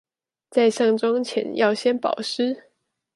[0.49, 2.63] 在上妝前要先保濕